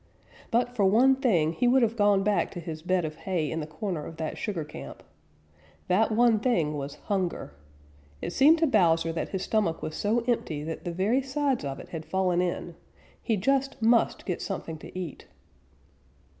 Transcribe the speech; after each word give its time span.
But 0.49 0.75
for 0.75 0.83
one 0.83 1.15
thing 1.15 1.53
he 1.53 1.67
would 1.67 1.83
have 1.83 1.95
gone 1.95 2.23
back 2.23 2.49
to 2.53 2.59
his 2.59 2.81
bed 2.81 3.05
of 3.05 3.17
hay 3.17 3.51
in 3.51 3.59
the 3.59 3.67
corner 3.67 4.03
of 4.07 4.17
that 4.17 4.35
sugar 4.35 4.63
camp. 4.63 5.03
That 5.89 6.11
one 6.11 6.39
thing 6.39 6.73
was 6.75 6.95
hunger. 7.05 7.53
It 8.19 8.33
seemed 8.33 8.57
to 8.57 8.65
Bowser 8.65 9.13
that 9.13 9.29
his 9.29 9.43
stomach 9.43 9.83
was 9.83 9.93
so 9.93 10.21
empty 10.25 10.63
that 10.63 10.85
the 10.85 10.91
very 10.91 11.21
sides 11.21 11.63
of 11.63 11.79
it 11.79 11.89
had 11.89 12.03
fallen 12.07 12.41
in. 12.41 12.73
He 13.21 13.37
just 13.37 13.79
must 13.79 14.25
get 14.25 14.41
something 14.41 14.79
to 14.79 14.99
eat. 14.99 15.27